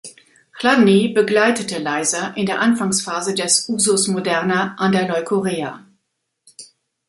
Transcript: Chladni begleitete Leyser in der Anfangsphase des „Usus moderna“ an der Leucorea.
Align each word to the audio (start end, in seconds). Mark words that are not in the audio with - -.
Chladni 0.57 1.09
begleitete 1.13 1.77
Leyser 1.77 2.35
in 2.35 2.47
der 2.47 2.59
Anfangsphase 2.59 3.35
des 3.35 3.69
„Usus 3.69 4.07
moderna“ 4.07 4.73
an 4.79 4.91
der 4.93 5.07
Leucorea. 5.07 5.85